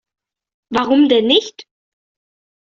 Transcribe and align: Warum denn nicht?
Warum 0.69 1.09
denn 1.09 1.27
nicht? 1.27 1.67